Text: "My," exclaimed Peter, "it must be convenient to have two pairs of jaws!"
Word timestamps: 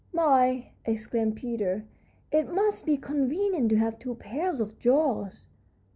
"My," 0.11 0.71
exclaimed 0.83 1.35
Peter, 1.35 1.85
"it 2.31 2.51
must 2.51 2.87
be 2.87 2.97
convenient 2.97 3.69
to 3.69 3.75
have 3.75 3.99
two 3.99 4.15
pairs 4.15 4.59
of 4.59 4.79
jaws!" 4.79 5.45